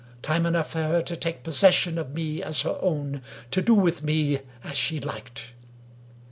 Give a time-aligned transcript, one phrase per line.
[0.23, 4.01] Time enough for her to take possession of me as her own, to do with
[4.01, 5.51] me as she liked.